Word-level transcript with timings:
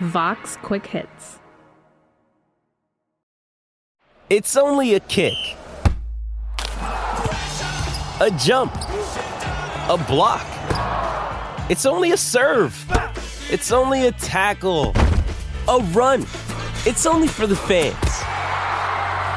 Vox 0.00 0.56
Quick 0.62 0.86
Hits. 0.86 1.38
It's 4.30 4.56
only 4.56 4.94
a 4.94 5.00
kick, 5.00 5.34
a 8.20 8.30
jump, 8.38 8.74
a 9.88 10.02
block. 10.08 10.46
It's 11.70 11.86
only 11.86 12.12
a 12.12 12.16
serve. 12.16 12.74
It's 13.50 13.70
only 13.70 14.06
a 14.06 14.12
tackle, 14.12 14.92
a 15.68 15.78
run. 15.92 16.22
It's 16.86 17.06
only 17.06 17.28
for 17.28 17.46
the 17.46 17.56
fans. 17.56 17.94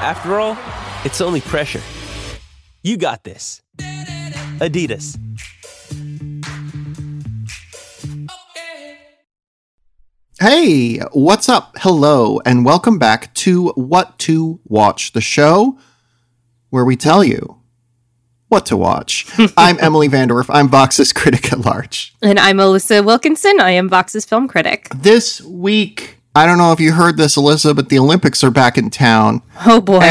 After 0.02 0.40
all, 0.40 0.58
it's 1.04 1.22
only 1.22 1.42
pressure. 1.42 1.82
You 2.82 2.98
got 2.98 3.24
this. 3.24 3.62
Adidas. 4.60 5.18
Hey, 10.40 11.00
what's 11.14 11.50
up? 11.50 11.78
Hello, 11.80 12.40
and 12.46 12.64
welcome 12.64 13.00
back 13.00 13.34
to 13.36 13.70
What 13.70 14.20
to 14.20 14.60
Watch, 14.66 15.14
the 15.14 15.22
show 15.22 15.80
where 16.70 16.86
we 16.86 16.96
tell 16.96 17.24
you 17.24 17.58
what 18.48 18.64
to 18.68 18.78
watch. 18.78 19.26
I'm 19.58 19.80
Emily 19.80 20.08
VanDerWerff. 20.08 20.46
I'm 20.54 20.70
Vox's 20.70 21.12
critic 21.12 21.52
at 21.52 21.62
large. 21.62 22.14
And 22.22 22.38
I'm 22.38 22.58
Alyssa 22.58 23.04
Wilkinson. 23.04 23.60
I 23.60 23.72
am 23.72 23.90
Vox's 23.90 24.26
film 24.26 24.48
critic. 24.48 24.90
This 24.96 25.42
week, 25.42 26.20
I 26.36 26.46
don't 26.46 26.60
know 26.60 26.72
if 26.72 26.80
you 26.80 26.92
heard 26.92 27.18
this, 27.18 27.36
Alyssa, 27.36 27.76
but 27.76 27.90
the 27.90 27.98
Olympics 27.98 28.44
are 28.44 28.52
back 28.52 28.78
in 28.78 28.92
town. 28.92 29.42
Oh 29.66 29.82
boy. 29.82 30.02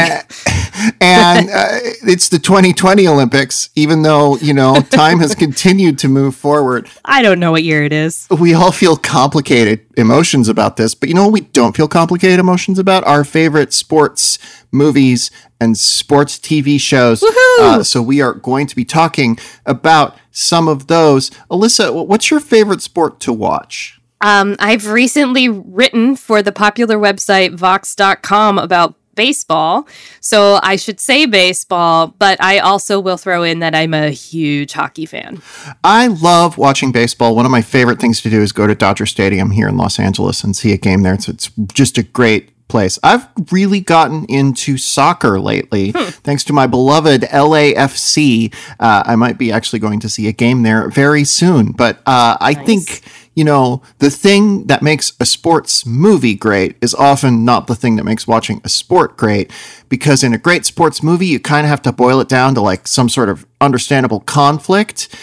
And 1.01 1.49
uh, 1.49 1.79
it's 2.03 2.29
the 2.29 2.39
2020 2.39 3.07
Olympics, 3.07 3.69
even 3.75 4.01
though, 4.01 4.37
you 4.37 4.53
know, 4.53 4.81
time 4.81 5.19
has 5.19 5.35
continued 5.47 5.99
to 5.99 6.07
move 6.07 6.35
forward. 6.35 6.89
I 7.05 7.21
don't 7.21 7.39
know 7.39 7.51
what 7.51 7.63
year 7.63 7.83
it 7.83 7.93
is. 7.93 8.27
We 8.29 8.53
all 8.53 8.71
feel 8.71 8.97
complicated 8.97 9.85
emotions 9.95 10.49
about 10.49 10.77
this, 10.77 10.93
but 10.95 11.09
you 11.09 11.15
know 11.15 11.23
what 11.25 11.33
we 11.33 11.41
don't 11.41 11.75
feel 11.75 11.87
complicated 11.87 12.39
emotions 12.39 12.79
about? 12.79 13.05
Our 13.05 13.23
favorite 13.23 13.73
sports 13.73 14.37
movies 14.71 15.31
and 15.59 15.77
sports 15.77 16.37
TV 16.37 16.79
shows. 16.79 17.23
Uh, 17.59 17.83
so 17.83 18.01
we 18.01 18.21
are 18.21 18.33
going 18.33 18.67
to 18.67 18.75
be 18.75 18.85
talking 18.85 19.37
about 19.65 20.15
some 20.31 20.67
of 20.67 20.87
those. 20.87 21.31
Alyssa, 21.49 22.05
what's 22.05 22.29
your 22.29 22.39
favorite 22.39 22.81
sport 22.81 23.19
to 23.21 23.33
watch? 23.33 23.99
Um, 24.21 24.55
I've 24.59 24.87
recently 24.87 25.47
written 25.47 26.15
for 26.15 26.41
the 26.41 26.51
popular 26.51 26.97
website 26.97 27.53
Vox.com 27.53 28.57
about 28.57 28.95
baseball. 29.17 29.85
So 30.21 30.59
I 30.63 30.77
should 30.77 31.01
say 31.01 31.25
baseball, 31.25 32.15
but 32.17 32.41
I 32.41 32.59
also 32.59 33.01
will 33.01 33.17
throw 33.17 33.43
in 33.43 33.59
that 33.59 33.75
I'm 33.75 33.93
a 33.93 34.11
huge 34.11 34.71
hockey 34.71 35.05
fan. 35.05 35.41
I 35.83 36.07
love 36.07 36.57
watching 36.57 36.93
baseball. 36.93 37.35
One 37.35 37.45
of 37.45 37.51
my 37.51 37.61
favorite 37.61 37.99
things 37.99 38.21
to 38.21 38.29
do 38.29 38.41
is 38.41 38.53
go 38.53 38.65
to 38.65 38.75
Dodger 38.75 39.05
Stadium 39.05 39.51
here 39.51 39.67
in 39.67 39.75
Los 39.75 39.99
Angeles 39.99 40.45
and 40.45 40.55
see 40.55 40.71
a 40.71 40.77
game 40.77 41.01
there. 41.01 41.19
So 41.19 41.33
it's 41.33 41.51
just 41.73 41.97
a 41.97 42.03
great 42.03 42.51
place. 42.67 42.99
I've 43.03 43.27
really 43.51 43.79
gotten 43.79 44.25
into 44.25 44.77
soccer 44.77 45.39
lately, 45.39 45.91
hmm. 45.91 46.09
thanks 46.09 46.43
to 46.45 46.53
my 46.53 46.67
beloved 46.67 47.21
LAFC. 47.21 48.53
Uh, 48.79 49.03
I 49.05 49.15
might 49.15 49.37
be 49.37 49.51
actually 49.51 49.79
going 49.79 49.99
to 50.01 50.09
see 50.09 50.27
a 50.27 50.33
game 50.33 50.63
there 50.63 50.89
very 50.89 51.23
soon. 51.23 51.71
But 51.71 51.97
uh, 52.05 52.37
I 52.39 52.53
think 52.53 53.03
you 53.37 53.43
know, 53.43 53.83
the 53.99 54.09
thing 54.09 54.65
that 54.65 54.81
makes 54.81 55.13
a 55.19 55.25
sports 55.25 55.85
movie 55.85 56.33
great 56.33 56.75
is 56.81 56.95
often 56.95 57.45
not 57.45 57.67
the 57.67 57.75
thing 57.75 57.95
that 57.97 58.03
makes 58.03 58.25
watching 58.25 58.59
a 58.63 58.69
sport 58.69 59.15
great. 59.15 59.51
Because 59.89 60.23
in 60.23 60.33
a 60.33 60.39
great 60.39 60.65
sports 60.65 61.03
movie, 61.03 61.27
you 61.27 61.39
kind 61.39 61.63
of 61.63 61.69
have 61.69 61.83
to 61.83 61.91
boil 61.91 62.19
it 62.19 62.27
down 62.27 62.55
to 62.55 62.61
like 62.61 62.87
some 62.87 63.09
sort 63.09 63.29
of 63.29 63.45
understandable 63.61 64.21
conflict. 64.21 65.15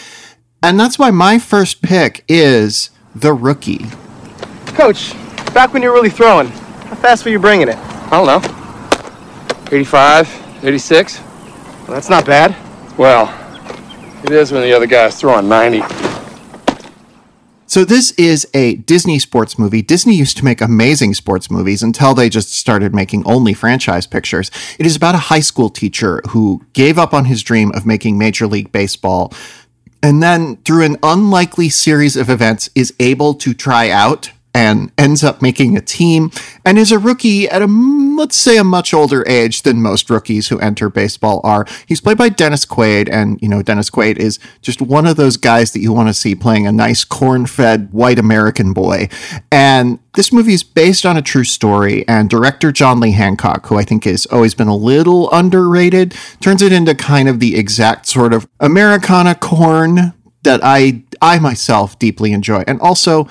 And 0.63 0.79
that's 0.79 0.97
why 0.97 1.11
my 1.11 1.39
first 1.39 1.81
pick 1.81 2.23
is 2.29 2.89
The 3.13 3.33
Rookie. 3.33 3.85
Coach, 4.67 5.13
back 5.53 5.73
when 5.73 5.83
you're 5.83 5.93
really 5.93 6.09
throwing, 6.09 6.49
how 6.85 6.95
fast 6.95 7.25
were 7.25 7.31
you 7.31 7.39
bringing 7.39 7.67
it? 7.67 7.77
I 7.77 8.09
don't 8.11 8.27
know. 8.27 9.75
85, 9.75 10.63
86. 10.63 11.19
Well, 11.19 11.87
that's 11.87 12.09
not 12.09 12.25
bad. 12.25 12.55
Well, 12.97 13.29
it 14.23 14.31
is 14.31 14.51
when 14.51 14.61
the 14.61 14.73
other 14.73 14.87
guy's 14.87 15.19
throwing 15.19 15.49
90. 15.49 15.83
So 17.67 17.83
this 17.83 18.11
is 18.11 18.47
a 18.53 18.75
Disney 18.75 19.19
sports 19.19 19.59
movie. 19.59 19.81
Disney 19.81 20.15
used 20.15 20.37
to 20.37 20.45
make 20.45 20.61
amazing 20.61 21.13
sports 21.15 21.51
movies 21.51 21.83
until 21.83 22.13
they 22.13 22.29
just 22.29 22.53
started 22.53 22.93
making 22.93 23.25
only 23.25 23.53
franchise 23.53 24.07
pictures. 24.07 24.49
It 24.79 24.85
is 24.85 24.95
about 24.95 25.15
a 25.15 25.19
high 25.19 25.41
school 25.41 25.69
teacher 25.69 26.21
who 26.29 26.63
gave 26.73 26.97
up 26.97 27.13
on 27.13 27.25
his 27.25 27.43
dream 27.43 27.71
of 27.73 27.85
making 27.85 28.17
Major 28.17 28.47
League 28.47 28.71
Baseball 28.71 29.33
and 30.05 30.21
then 30.21 30.57
through 30.57 30.83
an 30.83 30.97
unlikely 31.01 31.67
series 31.67 32.15
of 32.15 32.29
events 32.29 32.69
is 32.75 32.93
able 32.99 33.33
to 33.33 33.55
try 33.55 33.89
out 33.89 34.29
and 34.55 34.89
ends 34.97 35.21
up 35.21 35.41
making 35.41 35.75
a 35.75 35.81
team 35.81 36.31
and 36.63 36.79
is 36.79 36.91
a 36.91 36.97
rookie 36.97 37.47
at 37.49 37.61
a 37.61 37.67
let's 38.17 38.37
say 38.37 38.57
a 38.57 38.63
much 38.63 38.93
older 38.93 39.27
age 39.27 39.63
than 39.63 39.81
most 39.81 40.09
rookies 40.09 40.47
who 40.47 40.57
enter 40.59 40.89
baseball 40.89 41.41
are. 41.43 41.65
He's 41.85 41.99
played 41.99 42.17
by 42.17 42.29
Dennis 42.29 42.65
Quaid 42.65 43.09
and 43.11 43.37
you 43.41 43.49
know 43.49 43.61
Dennis 43.61 43.89
Quaid 43.89 44.17
is 44.17 44.39
just 44.61 44.81
one 44.81 45.05
of 45.05 45.17
those 45.17 45.35
guys 45.35 45.73
that 45.73 45.81
you 45.81 45.91
want 45.91 46.07
to 46.07 46.13
see 46.13 46.33
playing 46.33 46.65
a 46.65 46.71
nice 46.71 47.03
corn-fed 47.03 47.91
white 47.91 48.17
American 48.17 48.71
boy. 48.71 49.09
And 49.51 49.99
this 50.13 50.31
movie 50.31 50.53
is 50.53 50.63
based 50.63 51.05
on 51.05 51.17
a 51.17 51.21
true 51.21 51.43
story 51.43 52.07
and 52.07 52.29
director 52.29 52.71
John 52.71 53.01
Lee 53.01 53.11
Hancock, 53.11 53.67
who 53.67 53.77
I 53.77 53.83
think 53.83 54.05
has 54.05 54.25
always 54.27 54.53
been 54.53 54.69
a 54.69 54.75
little 54.75 55.29
underrated, 55.31 56.15
turns 56.39 56.61
it 56.61 56.71
into 56.71 56.95
kind 56.95 57.27
of 57.27 57.41
the 57.41 57.57
exact 57.57 58.07
sort 58.07 58.33
of 58.33 58.47
Americana 58.61 59.35
corn 59.35 60.13
that 60.43 60.61
I 60.63 61.03
I 61.21 61.39
myself 61.39 61.99
deeply 61.99 62.31
enjoy. 62.31 62.63
And 62.65 62.79
also 62.79 63.27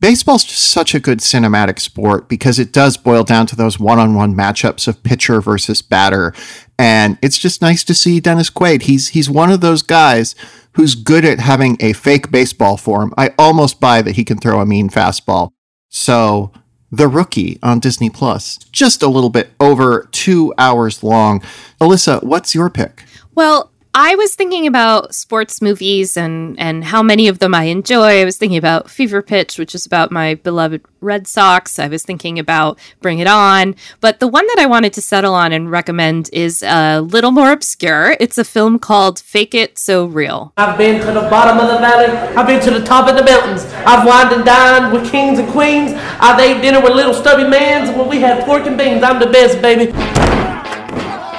baseball's 0.00 0.44
just 0.44 0.64
such 0.64 0.94
a 0.94 1.00
good 1.00 1.20
cinematic 1.20 1.78
sport 1.78 2.28
because 2.28 2.58
it 2.58 2.72
does 2.72 2.96
boil 2.96 3.24
down 3.24 3.46
to 3.46 3.56
those 3.56 3.78
one-on-one 3.78 4.34
matchups 4.34 4.86
of 4.86 5.02
pitcher 5.02 5.40
versus 5.40 5.82
batter. 5.82 6.34
And 6.78 7.18
it's 7.22 7.38
just 7.38 7.62
nice 7.62 7.84
to 7.84 7.94
see 7.94 8.20
Dennis 8.20 8.50
Quaid. 8.50 8.82
He's 8.82 9.08
he's 9.08 9.30
one 9.30 9.50
of 9.50 9.60
those 9.60 9.82
guys 9.82 10.34
who's 10.72 10.94
good 10.94 11.24
at 11.24 11.38
having 11.38 11.76
a 11.80 11.92
fake 11.92 12.30
baseball 12.30 12.76
form. 12.76 13.14
I 13.16 13.32
almost 13.38 13.80
buy 13.80 14.02
that 14.02 14.16
he 14.16 14.24
can 14.24 14.38
throw 14.38 14.60
a 14.60 14.66
mean 14.66 14.90
fastball. 14.90 15.50
So 15.88 16.52
the 16.90 17.08
Rookie 17.08 17.58
on 17.62 17.80
Disney 17.80 18.10
Plus 18.10 18.58
just 18.72 19.02
a 19.02 19.08
little 19.08 19.30
bit 19.30 19.50
over 19.60 20.08
2 20.12 20.54
hours 20.58 21.02
long. 21.02 21.40
Alyssa 21.80 22.22
what's 22.22 22.54
your 22.54 22.70
pick? 22.70 23.04
Well 23.34 23.70
I 23.96 24.16
was 24.16 24.34
thinking 24.34 24.66
about 24.66 25.14
sports 25.14 25.62
movies 25.62 26.16
and 26.16 26.58
and 26.58 26.82
how 26.82 27.00
many 27.00 27.28
of 27.28 27.38
them 27.38 27.54
I 27.54 27.64
enjoy. 27.64 28.22
I 28.22 28.24
was 28.24 28.36
thinking 28.36 28.58
about 28.58 28.90
Fever 28.90 29.22
Pitch, 29.22 29.56
which 29.56 29.72
is 29.72 29.86
about 29.86 30.10
my 30.10 30.34
beloved 30.34 30.84
Red 31.00 31.28
Sox. 31.28 31.78
I 31.78 31.86
was 31.86 32.02
thinking 32.02 32.40
about 32.40 32.76
Bring 33.00 33.20
It 33.20 33.28
On, 33.28 33.76
but 34.00 34.18
the 34.18 34.26
one 34.26 34.48
that 34.48 34.58
I 34.58 34.66
wanted 34.66 34.94
to 34.94 35.00
settle 35.00 35.32
on 35.32 35.52
and 35.52 35.70
recommend 35.70 36.28
is 36.32 36.64
a 36.64 37.02
little 37.02 37.30
more 37.30 37.52
obscure. 37.52 38.16
It's 38.18 38.36
a 38.36 38.42
film 38.42 38.80
called 38.80 39.20
Fake 39.20 39.54
It 39.54 39.78
So 39.78 40.06
Real. 40.06 40.52
I've 40.56 40.76
been 40.76 41.00
to 41.00 41.12
the 41.12 41.28
bottom 41.30 41.58
of 41.58 41.68
the 41.72 41.78
valley. 41.78 42.06
I've 42.36 42.48
been 42.48 42.60
to 42.62 42.72
the 42.76 42.84
top 42.84 43.08
of 43.08 43.14
the 43.14 43.22
mountains. 43.22 43.64
I've 43.86 44.04
wined 44.04 44.32
and 44.32 44.44
dined 44.44 44.92
with 44.92 45.08
kings 45.08 45.38
and 45.38 45.48
queens. 45.52 45.92
I've 46.18 46.40
ate 46.40 46.60
dinner 46.62 46.80
with 46.80 46.94
little 46.94 47.14
stubby 47.14 47.48
mans 47.48 47.96
when 47.96 48.08
we 48.08 48.18
had 48.18 48.44
pork 48.44 48.66
and 48.66 48.76
beans. 48.76 49.04
I'm 49.04 49.20
the 49.20 49.30
best, 49.30 49.62
baby. 49.62 49.92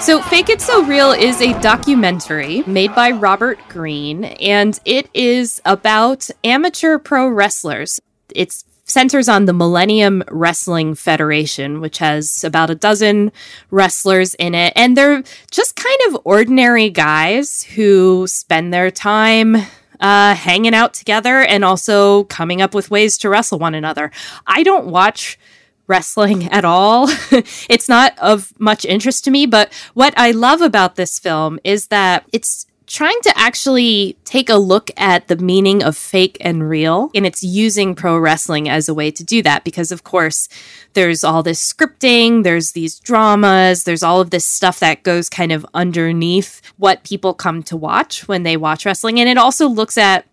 So, 0.06 0.22
Fake 0.22 0.50
It 0.50 0.62
So 0.62 0.84
Real 0.84 1.14
is 1.14 1.42
a 1.42 1.60
documentary 1.62 2.62
made 2.68 2.94
by 2.94 3.10
Robert 3.10 3.58
Greene, 3.70 4.24
and 4.24 4.80
it 4.86 5.10
is 5.16 5.60
about 5.66 6.30
amateur 6.44 7.00
pro 7.00 7.28
wrestlers. 7.28 8.00
It 8.36 8.54
centers 8.84 9.28
on 9.28 9.46
the 9.46 9.54
Millennium 9.54 10.24
Wrestling 10.30 10.94
Federation, 10.94 11.82
which 11.82 11.98
has 11.98 12.44
about 12.44 12.70
a 12.70 12.76
dozen 12.76 13.32
wrestlers 13.72 14.36
in 14.36 14.54
it. 14.54 14.74
And 14.76 14.96
they're 14.96 15.24
just 15.50 15.76
kind 15.76 15.98
of 16.10 16.22
ordinary 16.24 16.92
guys 16.92 17.64
who 17.64 18.28
spend 18.28 18.72
their 18.72 18.92
time 18.92 19.56
uh, 20.00 20.36
hanging 20.36 20.76
out 20.76 20.94
together 20.94 21.42
and 21.42 21.66
also 21.66 22.26
coming 22.26 22.62
up 22.62 22.76
with 22.76 22.92
ways 22.92 23.18
to 23.18 23.30
wrestle 23.30 23.58
one 23.58 23.74
another. 23.74 24.12
I 24.46 24.62
don't 24.62 24.86
watch 24.86 25.40
wrestling 25.88 26.46
at 26.52 26.66
all. 26.66 27.08
it's 27.70 27.90
not 27.90 28.18
of 28.20 28.54
much 28.60 28.86
interest 28.86 29.24
to 29.26 29.32
me, 29.32 29.46
but 29.46 29.74
what 29.94 30.14
I 30.18 30.32
love 30.32 30.62
about 30.62 30.96
this 30.96 31.20
film 31.20 31.60
is 31.64 31.88
that 31.88 32.26
it's 32.34 32.66
trying 32.88 33.20
to 33.22 33.34
actually 33.36 34.18
take 34.26 34.50
a 34.50 34.56
look 34.56 34.92
at 34.98 35.28
the 35.28 35.36
meaning 35.36 35.84
of 35.84 35.98
fake 35.98 36.38
and 36.40 36.70
real 36.70 37.10
and 37.16 37.26
it's 37.26 37.44
using 37.44 37.96
pro 37.96 38.18
wrestling 38.18 38.70
as 38.70 38.88
a 38.88 38.94
way 38.94 39.10
to 39.10 39.24
do 39.24 39.42
that 39.42 39.64
because 39.64 39.92
of 39.92 40.04
course 40.04 40.48
there's 40.94 41.24
all 41.24 41.42
this 41.42 41.74
scripting 41.74 42.44
there's 42.44 42.74
these 42.74 43.00
dramas 43.00 43.84
there's 43.84 44.04
all 44.04 44.22
of 44.22 44.30
this 44.30 44.46
stuff 44.46 44.80
that 44.80 45.04
goes 45.04 45.30
kind 45.30 45.52
of 45.52 45.66
underneath 45.74 46.62
what 46.78 47.04
people 47.04 47.34
come 47.34 47.64
to 47.64 47.76
watch 47.76 48.28
when 48.28 48.44
they 48.44 48.58
watch 48.58 48.86
wrestling 48.86 49.20
and 49.20 49.30
it 49.30 49.38
also 49.38 49.68
looks 49.68 49.98
at 49.98 50.26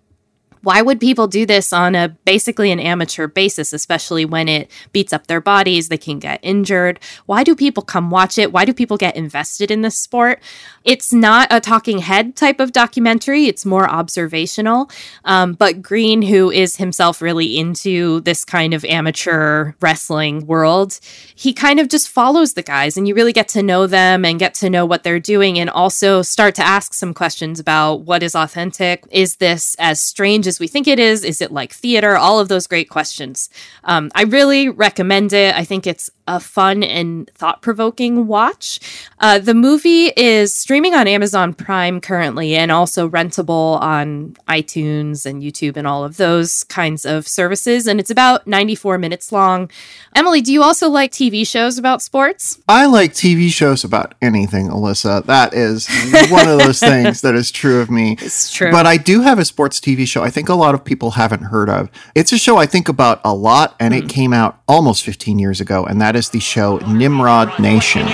why 0.62 0.80
would 0.82 1.00
people 1.00 1.26
do 1.26 1.44
this 1.44 1.72
on 1.72 1.94
a 1.94 2.10
basically 2.24 2.70
an 2.70 2.80
amateur 2.80 3.26
basis, 3.26 3.72
especially 3.72 4.24
when 4.24 4.48
it 4.48 4.70
beats 4.92 5.12
up 5.12 5.26
their 5.26 5.40
bodies? 5.40 5.88
They 5.88 5.98
can 5.98 6.18
get 6.18 6.40
injured. 6.42 7.00
Why 7.26 7.44
do 7.44 7.54
people 7.54 7.82
come 7.82 8.10
watch 8.10 8.38
it? 8.38 8.52
Why 8.52 8.64
do 8.64 8.72
people 8.72 8.96
get 8.96 9.16
invested 9.16 9.70
in 9.70 9.82
this 9.82 9.98
sport? 9.98 10.40
It's 10.84 11.12
not 11.12 11.48
a 11.50 11.60
talking 11.60 11.98
head 11.98 12.36
type 12.36 12.60
of 12.60 12.72
documentary, 12.72 13.46
it's 13.46 13.64
more 13.64 13.88
observational. 13.88 14.90
Um, 15.24 15.52
but 15.52 15.82
Greene, 15.82 16.22
who 16.22 16.50
is 16.50 16.76
himself 16.76 17.20
really 17.22 17.58
into 17.58 18.20
this 18.20 18.44
kind 18.44 18.74
of 18.74 18.84
amateur 18.84 19.72
wrestling 19.80 20.46
world, 20.46 20.98
he 21.34 21.52
kind 21.52 21.78
of 21.80 21.88
just 21.88 22.08
follows 22.08 22.54
the 22.54 22.62
guys 22.62 22.96
and 22.96 23.06
you 23.06 23.14
really 23.14 23.32
get 23.32 23.48
to 23.48 23.62
know 23.62 23.86
them 23.86 24.24
and 24.24 24.38
get 24.38 24.54
to 24.54 24.70
know 24.70 24.84
what 24.84 25.02
they're 25.02 25.20
doing 25.20 25.58
and 25.58 25.70
also 25.70 26.22
start 26.22 26.54
to 26.56 26.62
ask 26.62 26.94
some 26.94 27.14
questions 27.14 27.60
about 27.60 28.02
what 28.02 28.22
is 28.22 28.34
authentic. 28.34 29.04
Is 29.10 29.36
this 29.36 29.76
as 29.78 30.00
strange 30.00 30.46
as 30.46 30.51
we 30.60 30.66
think 30.66 30.88
it 30.88 30.98
is? 30.98 31.24
Is 31.24 31.40
it 31.40 31.52
like 31.52 31.72
theater? 31.72 32.16
All 32.16 32.38
of 32.38 32.48
those 32.48 32.66
great 32.66 32.88
questions. 32.88 33.48
Um, 33.84 34.10
I 34.14 34.22
really 34.22 34.68
recommend 34.68 35.32
it. 35.32 35.54
I 35.54 35.64
think 35.64 35.86
it's 35.86 36.10
a 36.26 36.40
fun 36.40 36.82
and 36.82 37.30
thought 37.34 37.62
provoking 37.62 38.26
watch. 38.26 38.80
Uh, 39.18 39.38
the 39.38 39.54
movie 39.54 40.06
is 40.16 40.54
streaming 40.54 40.94
on 40.94 41.06
Amazon 41.06 41.52
Prime 41.52 42.00
currently 42.00 42.54
and 42.54 42.70
also 42.70 43.08
rentable 43.08 43.80
on 43.80 44.36
iTunes 44.48 45.26
and 45.26 45.42
YouTube 45.42 45.76
and 45.76 45.86
all 45.86 46.04
of 46.04 46.16
those 46.16 46.64
kinds 46.64 47.04
of 47.04 47.28
services. 47.28 47.86
And 47.86 48.00
it's 48.00 48.10
about 48.10 48.46
94 48.46 48.98
minutes 48.98 49.32
long. 49.32 49.70
Emily, 50.14 50.40
do 50.40 50.52
you 50.52 50.62
also 50.62 50.88
like 50.88 51.12
TV 51.12 51.46
shows 51.46 51.78
about 51.78 52.02
sports? 52.02 52.58
I 52.68 52.86
like 52.86 53.12
TV 53.12 53.50
shows 53.50 53.84
about 53.84 54.14
anything, 54.22 54.68
Alyssa. 54.68 55.24
That 55.26 55.54
is 55.54 55.88
one 56.30 56.48
of 56.48 56.58
those 56.58 56.80
things 56.80 57.20
that 57.22 57.34
is 57.34 57.50
true 57.50 57.80
of 57.80 57.90
me. 57.90 58.16
It's 58.20 58.52
true. 58.52 58.70
But 58.70 58.86
I 58.86 58.96
do 58.96 59.22
have 59.22 59.38
a 59.38 59.44
sports 59.44 59.80
TV 59.80 60.06
show 60.06 60.22
I 60.22 60.30
think 60.30 60.48
a 60.48 60.54
lot 60.54 60.74
of 60.74 60.84
people 60.84 61.12
haven't 61.12 61.42
heard 61.42 61.68
of. 61.68 61.90
It's 62.14 62.32
a 62.32 62.38
show 62.38 62.56
I 62.56 62.66
think 62.66 62.88
about 62.88 63.20
a 63.24 63.34
lot, 63.34 63.74
and 63.80 63.92
it 63.94 64.08
came 64.08 64.32
out 64.32 64.62
almost 64.68 65.04
15 65.04 65.38
years 65.38 65.60
ago, 65.60 65.84
and 65.84 66.00
that 66.00 66.11
is 66.16 66.30
the 66.30 66.40
show 66.40 66.78
Nimrod 66.88 67.58
Nation. 67.58 68.06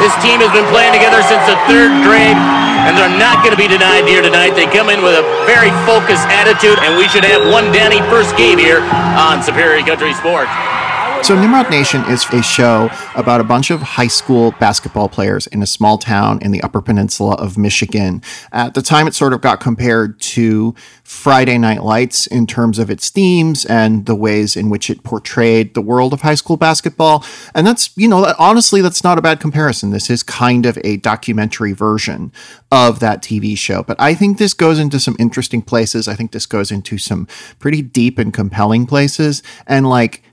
This 0.00 0.14
team 0.24 0.40
has 0.40 0.52
been 0.56 0.66
playing 0.72 0.96
together 0.96 1.20
since 1.26 1.44
the 1.44 1.56
third 1.68 1.92
grade, 2.06 2.38
and 2.88 2.96
they're 2.96 3.12
not 3.20 3.44
going 3.44 3.52
to 3.52 3.60
be 3.60 3.68
denied 3.68 4.08
here 4.08 4.22
tonight. 4.24 4.56
They 4.56 4.64
come 4.70 4.88
in 4.88 5.04
with 5.04 5.12
a 5.18 5.24
very 5.44 5.68
focused 5.84 6.24
attitude, 6.32 6.80
and 6.80 6.96
we 6.96 7.06
should 7.12 7.24
have 7.24 7.44
one 7.52 7.68
Danny 7.72 8.00
first 8.08 8.36
game 8.40 8.56
here 8.56 8.80
on 9.20 9.42
Superior 9.44 9.84
Country 9.84 10.14
Sports. 10.16 10.50
So, 11.22 11.38
Nimrod 11.38 11.70
Nation 11.70 12.02
is 12.08 12.24
a 12.32 12.42
show 12.42 12.90
about 13.14 13.40
a 13.40 13.44
bunch 13.44 13.70
of 13.70 13.82
high 13.82 14.08
school 14.08 14.52
basketball 14.58 15.08
players 15.08 15.46
in 15.46 15.62
a 15.62 15.66
small 15.66 15.96
town 15.96 16.40
in 16.42 16.50
the 16.50 16.60
Upper 16.62 16.80
Peninsula 16.80 17.34
of 17.36 17.56
Michigan. 17.56 18.20
At 18.50 18.74
the 18.74 18.82
time, 18.82 19.06
it 19.06 19.14
sort 19.14 19.32
of 19.32 19.40
got 19.40 19.60
compared 19.60 20.18
to 20.20 20.74
Friday 21.04 21.56
Night 21.58 21.84
Lights 21.84 22.26
in 22.26 22.46
terms 22.46 22.80
of 22.80 22.90
its 22.90 23.10
themes 23.10 23.64
and 23.66 24.06
the 24.06 24.16
ways 24.16 24.56
in 24.56 24.70
which 24.70 24.90
it 24.90 25.04
portrayed 25.04 25.74
the 25.74 25.82
world 25.82 26.12
of 26.12 26.22
high 26.22 26.34
school 26.34 26.56
basketball. 26.56 27.24
And 27.54 27.64
that's, 27.64 27.96
you 27.96 28.08
know, 28.08 28.34
honestly, 28.38 28.80
that's 28.80 29.04
not 29.04 29.18
a 29.18 29.22
bad 29.22 29.40
comparison. 29.40 29.90
This 29.90 30.10
is 30.10 30.24
kind 30.24 30.66
of 30.66 30.78
a 30.82 30.96
documentary 30.96 31.72
version 31.72 32.32
of 32.72 32.98
that 33.00 33.22
TV 33.22 33.56
show. 33.56 33.84
But 33.84 34.00
I 34.00 34.14
think 34.14 34.38
this 34.38 34.54
goes 34.54 34.80
into 34.80 34.98
some 34.98 35.16
interesting 35.18 35.62
places. 35.62 36.08
I 36.08 36.14
think 36.14 36.32
this 36.32 36.46
goes 36.46 36.72
into 36.72 36.98
some 36.98 37.28
pretty 37.58 37.82
deep 37.82 38.18
and 38.18 38.34
compelling 38.34 38.86
places. 38.86 39.44
And 39.66 39.88
like, 39.88 40.24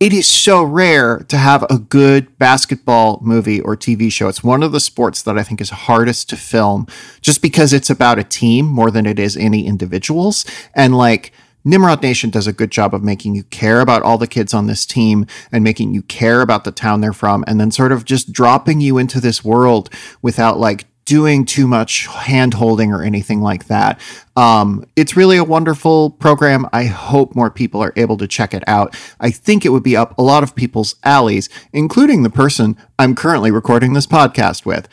it 0.00 0.14
is 0.14 0.26
so 0.26 0.62
rare 0.62 1.18
to 1.28 1.36
have 1.36 1.62
a 1.68 1.78
good 1.78 2.38
basketball 2.38 3.18
movie 3.22 3.60
or 3.60 3.76
TV 3.76 4.10
show. 4.10 4.28
It's 4.28 4.42
one 4.42 4.62
of 4.62 4.72
the 4.72 4.80
sports 4.80 5.22
that 5.22 5.36
I 5.36 5.42
think 5.42 5.60
is 5.60 5.68
hardest 5.68 6.30
to 6.30 6.36
film 6.36 6.86
just 7.20 7.42
because 7.42 7.74
it's 7.74 7.90
about 7.90 8.18
a 8.18 8.24
team 8.24 8.64
more 8.64 8.90
than 8.90 9.04
it 9.04 9.18
is 9.18 9.36
any 9.36 9.66
individuals. 9.66 10.46
And 10.74 10.96
like, 10.96 11.32
Nimrod 11.62 12.02
Nation 12.02 12.30
does 12.30 12.46
a 12.46 12.54
good 12.54 12.70
job 12.70 12.94
of 12.94 13.04
making 13.04 13.34
you 13.34 13.42
care 13.44 13.80
about 13.80 14.00
all 14.00 14.16
the 14.16 14.26
kids 14.26 14.54
on 14.54 14.66
this 14.66 14.86
team 14.86 15.26
and 15.52 15.62
making 15.62 15.92
you 15.92 16.00
care 16.00 16.40
about 16.40 16.64
the 16.64 16.72
town 16.72 17.02
they're 17.02 17.12
from, 17.12 17.44
and 17.46 17.60
then 17.60 17.70
sort 17.70 17.92
of 17.92 18.06
just 18.06 18.32
dropping 18.32 18.80
you 18.80 18.96
into 18.96 19.20
this 19.20 19.44
world 19.44 19.90
without 20.22 20.58
like 20.58 20.86
doing 21.10 21.44
too 21.44 21.66
much 21.66 22.06
hand 22.06 22.54
holding 22.54 22.92
or 22.92 23.02
anything 23.02 23.40
like 23.40 23.66
that. 23.66 24.00
Um, 24.36 24.84
it's 24.94 25.16
really 25.16 25.38
a 25.38 25.42
wonderful 25.42 26.10
program. 26.10 26.68
I 26.72 26.84
hope 26.84 27.34
more 27.34 27.50
people 27.50 27.82
are 27.82 27.92
able 27.96 28.16
to 28.18 28.28
check 28.28 28.54
it 28.54 28.62
out. 28.68 28.96
I 29.18 29.32
think 29.32 29.64
it 29.64 29.70
would 29.70 29.82
be 29.82 29.96
up 29.96 30.16
a 30.16 30.22
lot 30.22 30.44
of 30.44 30.54
people's 30.54 30.94
alleys, 31.02 31.48
including 31.72 32.22
the 32.22 32.30
person 32.30 32.76
I'm 33.00 33.14
currently 33.14 33.50
recording 33.50 33.94
this 33.94 34.06
podcast 34.06 34.66
with. 34.66 34.86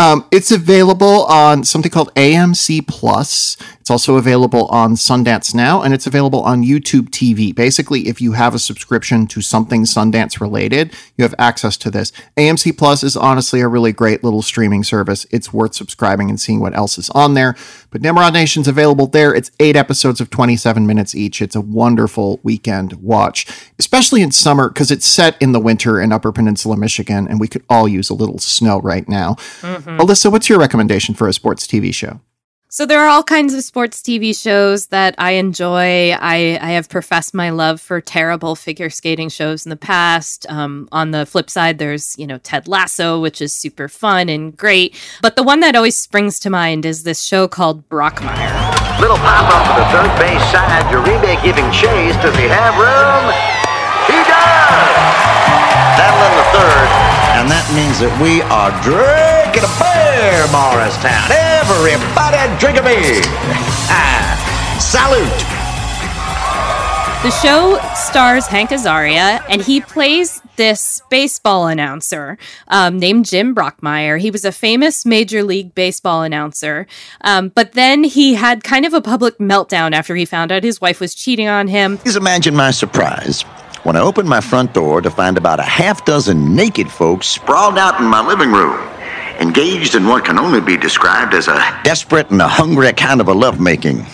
Um, 0.00 0.26
it's 0.32 0.50
available 0.50 1.26
on 1.26 1.64
something 1.64 1.90
called 1.90 2.12
AMC 2.14 2.86
Plus. 2.88 3.56
It's 3.80 3.90
also 3.90 4.16
available 4.16 4.66
on 4.66 4.94
Sundance 4.94 5.54
Now, 5.54 5.82
and 5.82 5.94
it's 5.94 6.06
available 6.06 6.40
on 6.42 6.64
YouTube 6.64 7.10
TV. 7.10 7.54
Basically, 7.54 8.08
if 8.08 8.20
you 8.20 8.32
have 8.32 8.54
a 8.54 8.58
subscription 8.58 9.26
to 9.28 9.40
something 9.40 9.84
Sundance 9.84 10.40
related, 10.40 10.92
you 11.16 11.22
have 11.22 11.34
access 11.38 11.76
to 11.78 11.90
this. 11.90 12.10
AMC 12.36 12.76
Plus 12.76 13.04
is 13.04 13.16
honestly 13.16 13.60
a 13.60 13.68
really 13.68 13.92
great 13.92 14.24
little 14.24 14.42
streaming 14.42 14.82
service. 14.82 15.26
It's 15.30 15.52
worth 15.52 15.74
subscribing 15.74 16.30
and 16.30 16.40
seeing 16.40 16.58
what 16.58 16.74
else 16.74 16.98
is 16.98 17.10
on 17.10 17.34
there. 17.34 17.54
But 17.90 18.02
Nimrod 18.02 18.32
Nation's 18.32 18.66
available 18.66 19.06
there. 19.06 19.34
It's 19.34 19.52
eight 19.60 19.76
episodes 19.76 20.20
of 20.20 20.30
27 20.30 20.86
minutes 20.86 21.14
each. 21.14 21.40
It's 21.40 21.54
a 21.54 21.60
wonderful 21.60 22.40
weekend 22.42 22.94
watch, 22.94 23.46
especially 23.78 24.22
in 24.22 24.32
summer 24.32 24.68
because 24.68 24.90
it's 24.90 25.06
set 25.06 25.40
in 25.40 25.52
the 25.52 25.60
winter 25.60 26.00
in 26.00 26.12
Upper 26.12 26.32
Peninsula, 26.32 26.76
Michigan, 26.76 27.25
and 27.28 27.40
we 27.40 27.48
could 27.48 27.64
all 27.68 27.88
use 27.88 28.10
a 28.10 28.14
little 28.14 28.38
snow 28.38 28.80
right 28.80 29.08
now. 29.08 29.34
Alyssa, 29.62 30.30
what's 30.30 30.48
your 30.48 30.58
recommendation 30.58 31.14
for 31.14 31.28
a 31.28 31.32
sports 31.32 31.66
TV 31.66 31.94
show? 31.94 32.20
So 32.68 32.84
there 32.84 33.00
are 33.00 33.08
all 33.08 33.22
kinds 33.22 33.54
of 33.54 33.64
sports 33.64 34.02
TV 34.02 34.36
shows 34.36 34.88
that 34.88 35.14
I 35.16 35.32
enjoy. 35.32 36.10
I, 36.12 36.58
I 36.60 36.72
have 36.72 36.90
professed 36.90 37.32
my 37.32 37.48
love 37.48 37.80
for 37.80 38.02
terrible 38.02 38.54
figure 38.54 38.90
skating 38.90 39.30
shows 39.30 39.64
in 39.64 39.70
the 39.70 39.76
past. 39.76 40.44
Um, 40.50 40.86
on 40.92 41.12
the 41.12 41.24
flip 41.24 41.48
side, 41.48 41.78
there's 41.78 42.18
you 42.18 42.26
know 42.26 42.36
Ted 42.36 42.68
Lasso, 42.68 43.18
which 43.18 43.40
is 43.40 43.54
super 43.54 43.88
fun 43.88 44.28
and 44.28 44.54
great. 44.54 44.94
But 45.22 45.36
the 45.36 45.42
one 45.42 45.60
that 45.60 45.76
always 45.76 45.96
springs 45.96 46.38
to 46.40 46.50
mind 46.50 46.84
is 46.84 47.04
this 47.04 47.22
show 47.22 47.48
called 47.48 47.88
Brockmire. 47.88 49.00
Little 49.00 49.16
pop 49.16 49.48
up 49.54 49.64
to 49.72 49.80
the 49.80 49.88
third 49.88 50.18
base 50.18 50.44
side. 50.50 50.84
Uribe 50.92 51.42
giving 51.42 51.70
chase. 51.70 52.16
Does 52.20 52.36
he 52.36 52.44
have 52.44 52.74
room? 52.76 53.32
He 54.04 54.20
does! 54.26 55.16
That'll 55.96 56.20
in 56.28 56.36
the 56.36 56.46
third. 56.52 57.15
And 57.36 57.50
that 57.50 57.68
means 57.76 58.00
that 58.00 58.08
we 58.16 58.40
are 58.48 58.72
drinking 58.80 59.60
a 59.60 59.72
beer, 59.76 60.40
Morristown. 60.48 61.28
Everybody 61.28 62.40
drink 62.56 62.80
a 62.80 62.82
beer. 62.82 63.20
Ah, 63.88 64.80
salute. 64.80 65.56
The 67.22 67.30
show 67.30 67.78
stars 67.94 68.46
Hank 68.46 68.70
Azaria, 68.70 69.44
and 69.50 69.60
he 69.60 69.82
plays 69.82 70.40
this 70.56 71.02
baseball 71.10 71.66
announcer 71.66 72.38
um, 72.68 72.98
named 72.98 73.26
Jim 73.26 73.54
Brockmire. 73.54 74.18
He 74.18 74.30
was 74.30 74.46
a 74.46 74.50
famous 74.50 75.04
Major 75.04 75.42
League 75.42 75.74
Baseball 75.74 76.22
announcer, 76.22 76.86
um, 77.20 77.50
but 77.50 77.72
then 77.72 78.04
he 78.04 78.34
had 78.34 78.64
kind 78.64 78.86
of 78.86 78.94
a 78.94 79.02
public 79.02 79.36
meltdown 79.38 79.92
after 79.92 80.16
he 80.16 80.24
found 80.24 80.50
out 80.50 80.64
his 80.64 80.80
wife 80.80 81.00
was 81.00 81.14
cheating 81.14 81.48
on 81.48 81.68
him. 81.68 81.98
Please 81.98 82.16
imagine 82.16 82.56
my 82.56 82.70
surprise 82.70 83.44
when 83.86 83.94
I 83.94 84.00
opened 84.00 84.28
my 84.28 84.40
front 84.40 84.74
door 84.74 85.00
to 85.00 85.08
find 85.08 85.38
about 85.38 85.60
a 85.60 85.62
half 85.62 86.04
dozen 86.04 86.56
naked 86.56 86.90
folks 86.90 87.28
sprawled 87.28 87.78
out 87.78 88.00
in 88.00 88.06
my 88.06 88.20
living 88.20 88.50
room, 88.50 88.76
engaged 89.38 89.94
in 89.94 90.08
what 90.08 90.24
can 90.24 90.40
only 90.40 90.60
be 90.60 90.76
described 90.76 91.34
as 91.34 91.46
a 91.46 91.80
desperate 91.84 92.28
and 92.32 92.42
a 92.42 92.48
hungry 92.48 92.92
kind 92.94 93.20
of 93.20 93.28
a 93.28 93.32
lovemaking. 93.32 94.04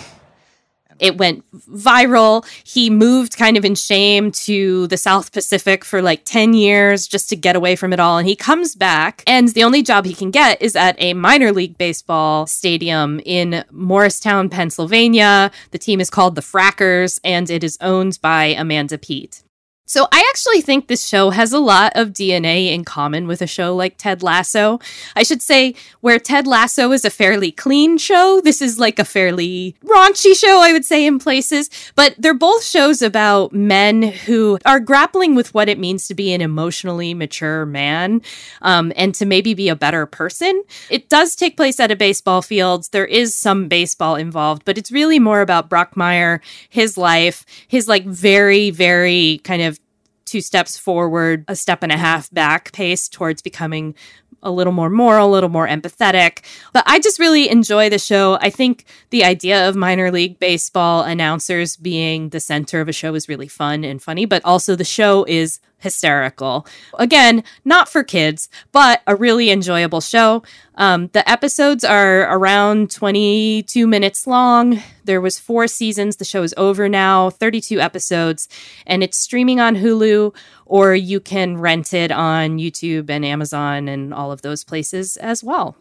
It 0.99 1.17
went 1.17 1.43
viral. 1.51 2.45
He 2.63 2.91
moved 2.91 3.35
kind 3.35 3.57
of 3.57 3.65
in 3.65 3.73
shame 3.73 4.31
to 4.45 4.85
the 4.87 4.95
South 4.95 5.31
Pacific 5.31 5.83
for 5.83 6.03
like 6.03 6.23
10 6.23 6.53
years 6.53 7.07
just 7.07 7.27
to 7.29 7.35
get 7.35 7.55
away 7.55 7.75
from 7.75 7.93
it 7.93 7.99
all. 7.99 8.19
And 8.19 8.27
he 8.27 8.35
comes 8.35 8.75
back, 8.75 9.23
and 9.25 9.47
the 9.49 9.63
only 9.63 9.81
job 9.81 10.05
he 10.05 10.13
can 10.13 10.29
get 10.29 10.61
is 10.61 10.75
at 10.75 10.95
a 10.99 11.15
minor 11.15 11.51
league 11.51 11.79
baseball 11.79 12.45
stadium 12.45 13.19
in 13.25 13.65
Morristown, 13.71 14.49
Pennsylvania. 14.49 15.49
The 15.71 15.79
team 15.79 15.99
is 15.99 16.11
called 16.11 16.35
the 16.35 16.41
Frackers, 16.41 17.19
and 17.23 17.49
it 17.49 17.63
is 17.63 17.75
owned 17.81 18.19
by 18.21 18.45
Amanda 18.45 18.99
Peet. 18.99 19.43
So 19.85 20.07
I 20.13 20.25
actually 20.29 20.61
think 20.61 20.87
this 20.87 21.05
show 21.05 21.31
has 21.31 21.51
a 21.51 21.59
lot 21.59 21.91
of 21.95 22.13
DNA 22.13 22.71
in 22.73 22.85
common 22.85 23.27
with 23.27 23.41
a 23.41 23.47
show 23.47 23.75
like 23.75 23.97
Ted 23.97 24.23
Lasso. 24.23 24.79
I 25.13 25.23
should 25.23 25.41
say 25.41 25.75
where 25.99 26.19
Ted 26.19 26.47
Lasso 26.47 26.93
is 26.93 27.03
a 27.03 27.09
fairly 27.09 27.51
clean 27.51 27.97
show, 27.97 28.39
this 28.41 28.61
is 28.61 28.79
like 28.79 28.97
a 28.97 29.03
fairly 29.03 29.75
raunchy 29.83 30.39
show, 30.39 30.61
I 30.61 30.71
would 30.71 30.85
say 30.85 31.05
in 31.05 31.19
places, 31.19 31.69
but 31.95 32.15
they're 32.17 32.33
both 32.33 32.63
shows 32.63 33.01
about 33.01 33.51
men 33.51 34.01
who 34.01 34.57
are 34.65 34.79
grappling 34.79 35.35
with 35.35 35.53
what 35.53 35.67
it 35.67 35.77
means 35.77 36.07
to 36.07 36.15
be 36.15 36.31
an 36.31 36.39
emotionally 36.39 37.13
mature 37.13 37.65
man 37.65 38.21
um, 38.61 38.93
and 38.95 39.13
to 39.15 39.25
maybe 39.25 39.53
be 39.53 39.67
a 39.67 39.75
better 39.75 40.05
person. 40.05 40.63
It 40.89 41.09
does 41.09 41.35
take 41.35 41.57
place 41.57 41.79
at 41.81 41.91
a 41.91 41.95
baseball 41.97 42.41
field. 42.41 42.87
There 42.91 43.05
is 43.05 43.35
some 43.35 43.67
baseball 43.67 44.15
involved, 44.15 44.63
but 44.63 44.77
it's 44.77 44.93
really 44.93 45.19
more 45.19 45.41
about 45.41 45.69
Brockmire, 45.69 46.39
his 46.69 46.97
life, 46.97 47.45
his 47.67 47.89
like 47.89 48.05
very, 48.05 48.69
very 48.69 49.41
kind 49.43 49.61
of 49.61 49.77
two 50.25 50.41
steps 50.41 50.77
forward, 50.77 51.45
a 51.47 51.55
step 51.55 51.83
and 51.83 51.91
a 51.91 51.97
half 51.97 52.31
back 52.31 52.71
pace 52.71 53.07
towards 53.07 53.41
becoming 53.41 53.95
a 54.43 54.51
little 54.51 54.73
more 54.73 54.89
moral, 54.89 55.29
a 55.29 55.31
little 55.31 55.49
more 55.49 55.67
empathetic. 55.67 56.39
But 56.73 56.83
I 56.85 56.99
just 56.99 57.19
really 57.19 57.49
enjoy 57.49 57.89
the 57.89 57.97
show. 57.97 58.37
I 58.41 58.49
think 58.49 58.85
the 59.09 59.23
idea 59.23 59.67
of 59.67 59.75
minor 59.75 60.11
league 60.11 60.37
baseball 60.37 61.03
announcers 61.03 61.77
being 61.77 62.29
the 62.29 62.39
center 62.39 62.81
of 62.81 62.89
a 62.89 62.93
show 62.93 63.15
is 63.15 63.29
really 63.29 63.47
fun 63.47 63.83
and 63.83 64.01
funny, 64.01 64.25
but 64.25 64.43
also 64.45 64.75
the 64.75 64.83
show 64.83 65.25
is 65.27 65.59
hysterical. 65.83 66.65
Again, 66.97 67.43
not 67.63 67.87
for 67.87 68.03
kids, 68.03 68.49
but 68.71 69.01
a 69.05 69.15
really 69.15 69.51
enjoyable 69.51 70.01
show. 70.01 70.41
Um, 70.75 71.09
the 71.13 71.29
episodes 71.29 71.83
are 71.83 72.21
around 72.35 72.89
22 72.89 73.85
minutes 73.85 74.25
long. 74.25 74.81
There 75.03 75.21
was 75.21 75.37
four 75.37 75.67
seasons. 75.67 76.15
The 76.15 76.25
show 76.25 76.41
is 76.41 76.55
over 76.57 76.89
now, 76.89 77.29
32 77.29 77.79
episodes, 77.79 78.49
and 78.87 79.03
it's 79.03 79.17
streaming 79.17 79.59
on 79.59 79.75
Hulu, 79.75 80.33
or 80.65 80.95
you 80.95 81.19
can 81.19 81.57
rent 81.57 81.93
it 81.93 82.11
on 82.11 82.57
YouTube 82.57 83.09
and 83.09 83.23
Amazon 83.23 83.87
and 83.87 84.13
all 84.13 84.31
of 84.31 84.41
those 84.41 84.63
places 84.63 85.17
as 85.17 85.43
well. 85.43 85.75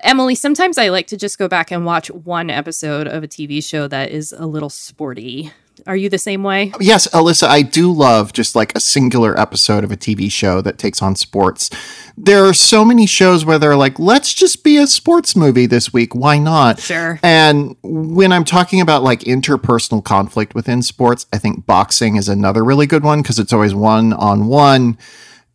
Emily, 0.00 0.34
sometimes 0.34 0.76
I 0.76 0.88
like 0.88 1.06
to 1.06 1.16
just 1.16 1.38
go 1.38 1.48
back 1.48 1.70
and 1.70 1.86
watch 1.86 2.10
one 2.10 2.50
episode 2.50 3.06
of 3.06 3.24
a 3.24 3.28
TV 3.28 3.64
show 3.64 3.88
that 3.88 4.10
is 4.10 4.32
a 4.32 4.44
little 4.44 4.68
sporty. 4.68 5.52
Are 5.86 5.96
you 5.96 6.08
the 6.08 6.18
same 6.18 6.42
way? 6.42 6.72
Yes, 6.80 7.06
Alyssa, 7.08 7.46
I 7.48 7.62
do 7.62 7.92
love 7.92 8.32
just 8.32 8.56
like 8.56 8.74
a 8.74 8.80
singular 8.80 9.38
episode 9.38 9.84
of 9.84 9.92
a 9.92 9.96
TV 9.96 10.30
show 10.30 10.60
that 10.62 10.78
takes 10.78 11.02
on 11.02 11.16
sports. 11.16 11.70
There 12.16 12.44
are 12.44 12.54
so 12.54 12.84
many 12.84 13.06
shows 13.06 13.44
where 13.44 13.58
they're 13.58 13.76
like, 13.76 13.98
let's 13.98 14.32
just 14.32 14.64
be 14.64 14.78
a 14.78 14.86
sports 14.86 15.36
movie 15.36 15.66
this 15.66 15.92
week. 15.92 16.14
Why 16.14 16.38
not? 16.38 16.80
Sure. 16.80 17.20
And 17.22 17.76
when 17.82 18.32
I'm 18.32 18.44
talking 18.44 18.80
about 18.80 19.02
like 19.02 19.20
interpersonal 19.20 20.02
conflict 20.02 20.54
within 20.54 20.82
sports, 20.82 21.26
I 21.32 21.38
think 21.38 21.66
boxing 21.66 22.16
is 22.16 22.28
another 22.28 22.64
really 22.64 22.86
good 22.86 23.04
one 23.04 23.22
because 23.22 23.38
it's 23.38 23.52
always 23.52 23.74
one 23.74 24.12
on 24.12 24.46
one. 24.46 24.96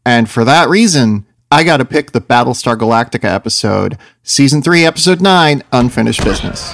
And 0.06 0.30
for 0.30 0.46
that 0.46 0.70
reason, 0.70 1.26
I 1.52 1.64
got 1.64 1.78
to 1.78 1.86
pick 1.86 2.12
the 2.12 2.22
Battlestar 2.22 2.78
Galactica 2.78 3.26
episode, 3.26 3.98
season 4.24 4.62
three, 4.62 4.86
episode 4.86 5.20
nine, 5.20 5.64
Unfinished 5.72 6.24
Business. 6.24 6.74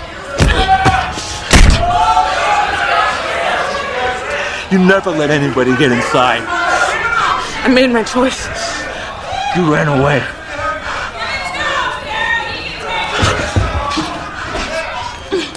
You 4.69 4.79
never 4.79 5.11
let 5.11 5.29
anybody 5.29 5.71
get 5.77 5.93
inside. 5.93 6.43
I 6.45 7.69
made 7.69 7.89
my 7.89 8.03
choice. 8.03 8.47
You 9.55 9.73
ran 9.73 9.87
away. 9.87 10.19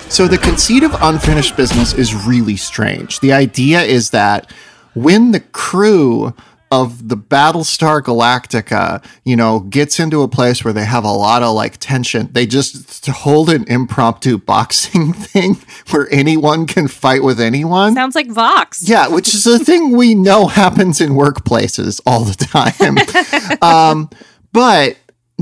So 0.09 0.29
the 0.29 0.39
conceit 0.39 0.85
of 0.85 0.95
unfinished 1.01 1.57
business 1.57 1.93
is 1.93 2.15
really 2.15 2.57
strange. 2.57 3.19
The 3.19 3.33
idea 3.33 3.81
is 3.83 4.11
that 4.11 4.53
when 4.95 5.33
the 5.33 5.41
crew 5.41 6.35
of 6.71 7.09
the 7.09 7.17
Battlestar 7.17 8.01
Galactica, 8.01 9.05
you 9.25 9.35
know, 9.35 9.61
gets 9.61 9.99
into 9.99 10.23
a 10.23 10.29
place 10.29 10.65
where 10.65 10.73
they 10.73 10.85
have 10.85 11.05
a 11.05 11.11
lot 11.11 11.43
of 11.43 11.55
like 11.55 11.79
tension, 11.79 12.29
they 12.33 12.47
just 12.47 13.07
hold 13.07 13.51
an 13.51 13.65
impromptu 13.69 14.39
boxing 14.51 15.13
thing 15.13 15.59
where 15.91 16.09
anyone 16.13 16.67
can 16.67 16.87
fight 16.87 17.25
with 17.25 17.41
anyone. 17.41 17.95
Sounds 17.95 18.15
like 18.15 18.29
Vox. 18.29 18.89
Yeah, 18.89 19.09
which 19.09 19.35
is 19.35 19.47
a 19.47 19.59
thing 19.65 19.97
we 19.97 20.15
know 20.15 20.47
happens 20.47 21.01
in 21.01 21.11
workplaces 21.11 22.01
all 22.07 22.25
the 22.25 22.35
time. 22.35 23.59
um, 23.63 24.09
but 24.53 24.97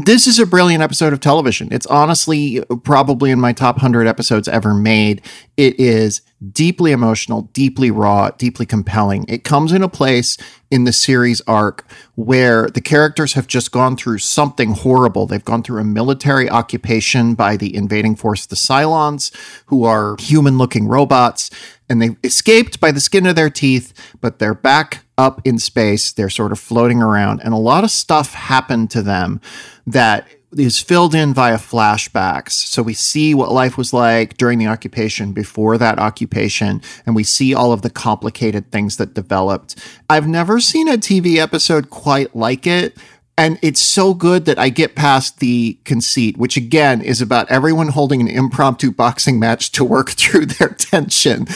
this 0.04 0.26
is 0.26 0.38
a 0.38 0.46
brilliant 0.46 0.82
episode 0.82 1.12
of 1.12 1.20
television. 1.20 1.68
It's 1.72 1.86
honestly 1.86 2.62
probably 2.84 3.30
in 3.30 3.40
my 3.40 3.52
top 3.52 3.76
100 3.76 4.06
episodes 4.06 4.46
ever 4.46 4.72
made. 4.72 5.22
It 5.56 5.78
is 5.80 6.22
deeply 6.52 6.92
emotional, 6.92 7.42
deeply 7.52 7.90
raw, 7.90 8.30
deeply 8.30 8.64
compelling. 8.64 9.24
It 9.28 9.42
comes 9.42 9.72
in 9.72 9.82
a 9.82 9.88
place 9.88 10.36
in 10.70 10.84
the 10.84 10.92
series 10.92 11.40
arc 11.48 11.84
where 12.14 12.68
the 12.68 12.80
characters 12.80 13.32
have 13.32 13.48
just 13.48 13.72
gone 13.72 13.96
through 13.96 14.18
something 14.18 14.70
horrible. 14.70 15.26
They've 15.26 15.44
gone 15.44 15.64
through 15.64 15.80
a 15.80 15.84
military 15.84 16.48
occupation 16.48 17.34
by 17.34 17.56
the 17.56 17.74
invading 17.74 18.16
force, 18.16 18.46
the 18.46 18.56
Cylons, 18.56 19.34
who 19.66 19.84
are 19.84 20.16
human 20.20 20.58
looking 20.58 20.86
robots, 20.86 21.50
and 21.88 22.00
they 22.00 22.16
escaped 22.22 22.80
by 22.80 22.92
the 22.92 23.00
skin 23.00 23.26
of 23.26 23.36
their 23.36 23.50
teeth, 23.50 23.92
but 24.20 24.38
they're 24.38 24.54
back 24.54 25.04
up 25.16 25.40
in 25.44 25.58
space. 25.58 26.12
They're 26.12 26.30
sort 26.30 26.52
of 26.52 26.58
floating 26.58 27.02
around, 27.02 27.40
and 27.42 27.52
a 27.54 27.58
lot 27.58 27.84
of 27.84 27.90
stuff 27.90 28.34
happened 28.34 28.90
to 28.92 29.02
them 29.02 29.40
that 29.86 30.26
is 30.56 30.80
filled 30.80 31.14
in 31.14 31.34
via 31.34 31.58
flashbacks. 31.58 32.52
So 32.52 32.82
we 32.82 32.94
see 32.94 33.34
what 33.34 33.52
life 33.52 33.76
was 33.76 33.92
like 33.92 34.36
during 34.38 34.58
the 34.58 34.66
occupation, 34.66 35.32
before 35.32 35.76
that 35.76 35.98
occupation, 35.98 36.80
and 37.04 37.14
we 37.14 37.24
see 37.24 37.54
all 37.54 37.72
of 37.72 37.82
the 37.82 37.90
complicated 37.90 38.70
things 38.72 38.96
that 38.96 39.14
developed. 39.14 39.76
I've 40.08 40.26
never 40.26 40.60
seen 40.60 40.88
a 40.88 40.96
TV 40.96 41.36
episode 41.36 41.90
quite 41.90 42.34
like 42.34 42.66
it. 42.66 42.96
And 43.38 43.58
it's 43.62 43.80
so 43.80 44.12
good 44.12 44.44
that 44.46 44.58
I 44.58 44.68
get 44.68 44.96
past 44.96 45.38
the 45.38 45.78
conceit, 45.84 46.36
which 46.36 46.56
again 46.56 47.00
is 47.00 47.22
about 47.22 47.50
everyone 47.50 47.88
holding 47.88 48.20
an 48.20 48.28
impromptu 48.28 48.90
boxing 48.90 49.38
match 49.38 49.72
to 49.72 49.84
work 49.84 50.10
through 50.18 50.46
their 50.46 50.70
tension 50.70 51.46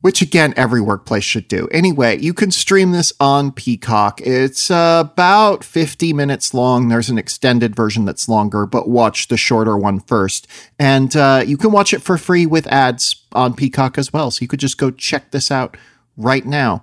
which 0.00 0.22
again 0.22 0.54
every 0.56 0.80
workplace 0.80 1.24
should 1.24 1.48
do. 1.48 1.68
Anyway, 1.72 2.18
you 2.18 2.32
can 2.32 2.50
stream 2.50 2.92
this 2.92 3.12
on 3.18 3.50
Peacock. 3.50 4.20
It's 4.20 4.70
about 4.70 5.64
50 5.64 6.12
minutes 6.12 6.54
long. 6.54 6.88
There's 6.88 7.10
an 7.10 7.18
extended 7.18 7.74
version 7.74 8.04
that's 8.04 8.28
longer, 8.28 8.66
but 8.66 8.88
watch 8.88 9.28
the 9.28 9.36
shorter 9.36 9.76
one 9.76 10.00
first. 10.00 10.46
And 10.78 11.14
uh, 11.16 11.42
you 11.46 11.56
can 11.56 11.72
watch 11.72 11.92
it 11.92 12.02
for 12.02 12.16
free 12.16 12.46
with 12.46 12.66
ads 12.68 13.24
on 13.32 13.54
Peacock 13.54 13.98
as 13.98 14.12
well. 14.12 14.30
So 14.30 14.42
you 14.42 14.48
could 14.48 14.60
just 14.60 14.78
go 14.78 14.90
check 14.90 15.30
this 15.32 15.50
out 15.50 15.76
right 16.16 16.46
now. 16.46 16.82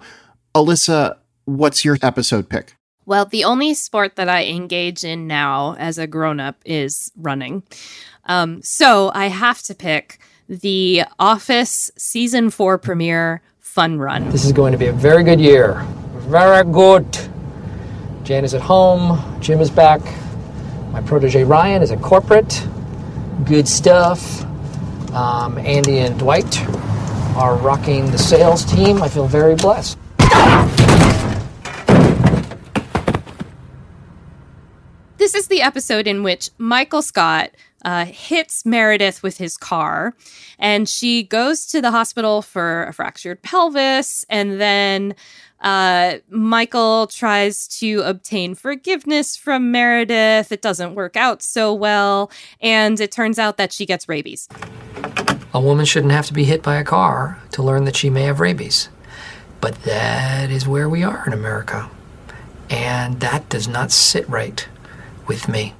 Alyssa, 0.54 1.18
what's 1.46 1.86
your 1.86 1.98
episode 2.02 2.50
pick? 2.50 2.76
Well, 3.06 3.26
the 3.26 3.44
only 3.44 3.74
sport 3.74 4.16
that 4.16 4.30
I 4.30 4.46
engage 4.46 5.04
in 5.04 5.28
now 5.28 5.76
as 5.78 5.98
a 5.98 6.08
grown 6.08 6.40
up 6.40 6.58
is 6.66 7.12
running. 7.16 7.64
Um, 8.26 8.62
so 8.64 9.12
I 9.14 9.28
have 9.28 9.62
to 9.64 9.76
pick 9.76 10.20
the 10.50 11.04
Office 11.20 11.92
season 11.98 12.50
four 12.50 12.78
premiere 12.78 13.42
fun 13.60 14.00
run. 14.00 14.30
This 14.30 14.46
is 14.46 14.52
going 14.52 14.72
to 14.72 14.78
be 14.78 14.88
a 14.88 14.94
very 14.94 15.24
good 15.24 15.40
year. 15.40 15.86
Very 16.28 16.64
good. 16.72 17.06
Jan 18.24 18.44
is 18.44 18.54
at 18.56 18.62
home. 18.62 19.40
Jim 19.40 19.60
is 19.60 19.70
back. 19.70 20.02
My 20.92 21.02
protege 21.02 21.44
Ryan 21.44 21.84
is 21.84 21.92
at 21.92 22.02
corporate. 22.02 22.68
Good 23.46 23.68
stuff. 23.68 24.44
Um, 25.12 25.58
Andy 25.60 26.00
and 26.00 26.18
Dwight 26.18 26.60
are 27.36 27.56
rocking 27.58 28.10
the 28.12 28.18
sales 28.18 28.66
team. 28.66 29.04
I 29.04 29.10
feel 29.10 29.28
very 29.28 29.56
blessed. 29.56 29.98
This 35.18 35.34
is 35.34 35.48
the 35.48 35.62
episode 35.62 36.08
in 36.08 36.24
which 36.24 36.50
Michael 36.58 37.02
Scott 37.02 37.52
uh, 37.86 38.04
hits 38.06 38.66
Meredith 38.66 39.24
with 39.24 39.38
his 39.38 39.56
car, 39.56 40.14
and 40.60 40.90
she 40.90 41.24
goes 41.24 41.66
to 41.68 41.82
the 41.82 41.92
hospital 41.92 42.42
for 42.42 42.84
a 42.84 42.94
fractured 42.94 43.42
pelvis, 43.42 44.26
and 44.30 44.60
then 44.60 45.16
uh, 45.62 46.16
Michael 46.30 47.08
tries 47.08 47.66
to 47.80 48.02
obtain 48.02 48.56
forgiveness 48.56 49.38
from 49.38 49.72
Meredith. 49.72 50.52
It 50.52 50.62
doesn't 50.62 50.96
work 50.96 51.16
out 51.16 51.42
so 51.42 51.74
well, 51.74 52.30
and 52.60 53.00
it 53.00 53.14
turns 53.14 53.40
out 53.40 53.56
that 53.56 53.72
she 53.72 53.86
gets 53.86 54.10
rabies. 54.10 54.50
A 55.54 55.62
woman 55.62 55.86
shouldn't 55.86 56.12
have 56.12 56.28
to 56.28 56.34
be 56.34 56.44
hit 56.44 56.62
by 56.62 56.76
a 56.76 56.84
car 56.84 57.40
to 57.52 57.64
learn 57.64 57.86
that 57.86 57.96
she 57.96 58.10
may 58.10 58.24
have 58.24 58.42
rabies. 58.42 58.90
But 59.62 59.82
that 59.84 60.52
is 60.52 60.68
where 60.68 60.90
we 60.90 61.04
are 61.04 61.24
in 61.26 61.32
America. 61.32 61.90
And 62.70 63.22
that 63.22 63.48
does 63.48 63.68
not 63.68 63.92
sit 63.92 64.28
right 64.28 64.68
with 65.28 65.48
me. 65.48 65.74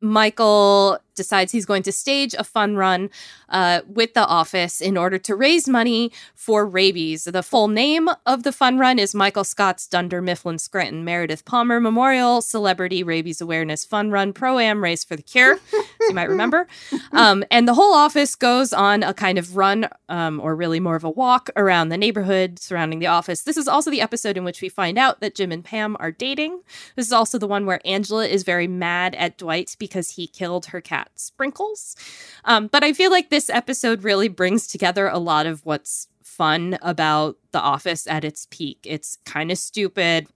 Michael 0.00 0.98
decides 1.14 1.52
he's 1.52 1.66
going 1.66 1.82
to 1.82 1.92
stage 1.92 2.34
a 2.34 2.44
fun 2.44 2.76
run 2.76 3.10
uh, 3.50 3.80
with 3.86 4.14
the 4.14 4.26
office 4.26 4.80
in 4.80 4.96
order 4.96 5.18
to 5.18 5.34
raise 5.34 5.68
money 5.68 6.12
for 6.34 6.66
rabies. 6.66 7.24
The 7.24 7.42
full 7.42 7.68
name 7.68 8.08
of 8.26 8.42
the 8.42 8.52
fun 8.52 8.78
run 8.78 8.98
is 8.98 9.14
Michael 9.14 9.44
Scott's 9.44 9.86
Dunder 9.86 10.22
Mifflin 10.22 10.58
Scranton 10.58 11.04
Meredith 11.04 11.44
Palmer 11.44 11.80
Memorial 11.80 12.40
Celebrity 12.40 13.02
Rabies 13.02 13.40
Awareness 13.40 13.84
Fun 13.84 14.10
Run 14.10 14.32
Pro 14.32 14.58
Am 14.58 14.82
Race 14.82 15.04
for 15.04 15.16
the 15.16 15.22
Cure, 15.22 15.54
as 15.54 15.60
you 16.00 16.14
might 16.14 16.28
remember. 16.28 16.66
Um, 17.12 17.44
and 17.50 17.66
the 17.66 17.74
whole 17.74 17.94
office 17.94 18.34
goes 18.34 18.72
on 18.72 19.02
a 19.02 19.12
kind 19.14 19.38
of 19.38 19.56
run, 19.56 19.88
um, 20.08 20.40
or 20.40 20.56
really 20.56 20.80
more 20.80 20.96
of 20.96 21.04
a 21.04 21.10
walk 21.10 21.50
around 21.56 21.88
the 21.88 21.98
neighborhood 21.98 22.58
surrounding 22.58 22.98
the 22.98 23.06
office. 23.06 23.42
This 23.42 23.56
is 23.56 23.68
also 23.68 23.90
the 23.90 24.00
episode 24.00 24.36
in 24.36 24.44
which 24.44 24.62
we 24.62 24.68
find 24.68 24.98
out 24.98 25.20
that 25.20 25.34
Jim 25.34 25.52
and 25.52 25.64
Pam 25.64 25.96
are 26.00 26.10
dating. 26.10 26.60
This 26.96 27.06
is 27.06 27.12
also 27.12 27.38
the 27.38 27.46
one 27.46 27.66
where 27.66 27.80
Angela 27.84 28.26
is 28.26 28.42
very 28.42 28.66
mad 28.68 29.14
at 29.16 29.38
Dwight 29.38 29.76
because 29.78 30.10
he 30.10 30.26
killed 30.26 30.66
her 30.66 30.80
cat 30.80 31.10
Sprinkles. 31.14 31.96
Um, 32.44 32.68
but 32.68 32.84
I 32.84 32.92
feel 32.92 33.10
like 33.10 33.30
this 33.40 33.48
episode 33.48 34.04
really 34.04 34.28
brings 34.28 34.66
together 34.66 35.08
a 35.08 35.16
lot 35.16 35.46
of 35.46 35.64
what's 35.64 36.08
fun 36.22 36.76
about 36.82 37.38
The 37.52 37.58
Office 37.58 38.06
at 38.06 38.22
its 38.22 38.46
peak. 38.50 38.80
It's 38.84 39.16
kind 39.24 39.50
of 39.50 39.56
stupid. 39.56 40.26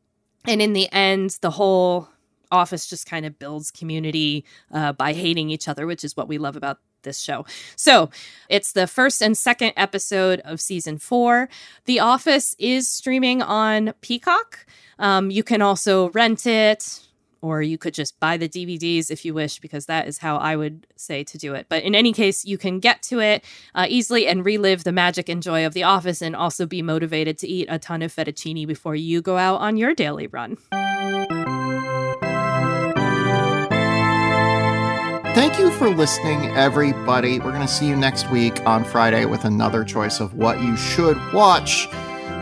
And 0.47 0.63
in 0.63 0.73
the 0.73 0.91
end, 0.91 1.37
the 1.43 1.51
whole 1.51 2.09
office 2.51 2.87
just 2.87 3.05
kind 3.05 3.27
of 3.27 3.39
builds 3.39 3.71
community 3.71 4.47
uh, 4.73 4.95
by 4.95 5.13
hating 5.13 5.51
each 5.51 5.69
other, 5.69 5.87
which 5.87 6.03
is 6.03 6.17
what 6.17 6.29
we 6.29 6.39
love 6.39 6.57
about 6.57 6.79
this 7.03 7.21
show. 7.21 7.45
So 7.77 8.09
it's 8.49 8.73
the 8.73 8.87
first 8.87 9.21
and 9.21 9.37
second 9.37 9.75
episode 9.77 10.41
of 10.47 10.63
season 10.63 10.97
four. 10.97 11.51
The 11.85 12.01
Office 12.01 12.57
is 12.59 12.89
streaming 12.89 13.43
on 13.43 13.93
Peacock. 14.01 14.65
Um, 14.99 15.31
you 15.31 15.43
can 15.43 15.61
also 15.61 16.09
rent 16.13 16.47
it 16.47 17.04
or 17.45 17.61
you 17.61 17.77
could 17.77 17.93
just 17.93 18.19
buy 18.21 18.39
the 18.39 18.49
DVDs 18.49 19.11
if 19.11 19.23
you 19.23 19.35
wish, 19.35 19.59
because 19.59 19.85
that 19.85 20.09
is 20.09 20.17
how 20.17 20.39
I 20.39 20.57
would 20.57 20.87
say 20.97 21.23
to 21.25 21.37
do 21.37 21.53
it. 21.53 21.67
But 21.69 21.83
in 21.83 21.95
any 21.95 22.15
case, 22.15 22.43
you 22.43 22.57
can 22.57 22.81
get 22.81 23.03
to 23.03 23.21
it 23.21 23.45
uh, 23.75 23.85
easily 23.87 24.27
and 24.27 24.43
relive 24.47 24.85
the 24.85 24.93
magic 24.93 25.29
and 25.29 25.43
joy 25.43 25.67
of 25.67 25.75
The 25.75 25.83
Office 25.83 26.23
and 26.23 26.35
also 26.35 26.65
be 26.65 26.81
motivated 26.81 27.37
to 27.41 27.47
eat 27.47 27.67
a 27.69 27.79
ton 27.79 28.01
of 28.01 28.15
fettuccine 28.15 28.67
before 28.67 28.95
you 28.97 29.21
go 29.21 29.37
out 29.37 29.61
on 29.61 29.77
your 29.77 29.95
daily 29.95 30.27
run. 30.27 30.57
Thank 35.35 35.59
you 35.59 35.71
for 35.73 35.91
listening, 35.91 36.47
everybody. 36.53 37.41
We're 37.41 37.53
going 37.53 37.61
to 37.61 37.69
see 37.69 37.87
you 37.87 37.97
next 37.97 38.31
week 38.31 38.65
on 38.65 38.85
Friday 38.85 39.27
with 39.27 39.45
another 39.45 39.85
choice 39.85 40.19
of 40.19 40.33
what 40.33 40.63
you 40.63 40.79
should 40.79 41.19
watch. 41.35 41.89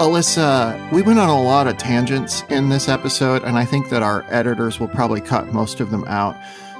Alyssa, 0.03 0.91
we 0.91 1.01
went 1.01 1.21
on 1.21 1.29
a 1.29 1.41
lot 1.41 1.69
of 1.69 1.77
tangents 1.77 2.43
in 2.49 2.71
this 2.71 2.89
episode, 2.89 3.45
and 3.45 3.57
I 3.57 3.65
think 3.65 3.89
that 3.91 4.03
our 4.03 4.25
editors 4.31 4.81
will 4.81 4.89
probably 4.89 5.21
cut 5.21 5.53
most 5.53 5.79
of 5.79 5.93
them 5.93 6.05
out. 6.09 6.37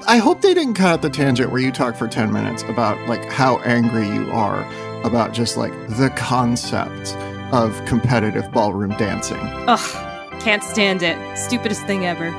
I 0.09 0.17
hope 0.17 0.41
they 0.41 0.55
didn't 0.55 0.75
cut 0.75 0.87
out 0.89 1.03
the 1.03 1.09
tangent 1.09 1.53
where 1.53 1.61
you 1.61 1.71
talk 1.71 1.95
for 1.95 2.09
10 2.09 2.33
minutes 2.33 2.65
about 2.65 2.99
like 3.09 3.31
how 3.31 3.61
angry 3.61 4.09
you 4.09 4.29
are 4.33 4.69
about 5.05 5.33
just 5.35 5.57
like 5.57 5.71
the 5.91 6.11
concept 6.17 7.15
of 7.53 7.81
competitive 7.85 8.51
ballroom 8.51 8.91
dancing. 8.97 9.39
Ugh, 9.69 10.41
can't 10.41 10.65
stand 10.65 11.05
it. 11.05 11.39
Stupidest 11.39 11.87
thing 11.87 12.05
ever. 12.05 12.33